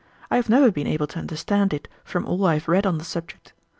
[0.31, 3.03] I have never been able to understand it from all I have read on the
[3.05, 3.53] subject.